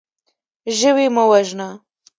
[0.77, 1.69] ژوی مه وژنه.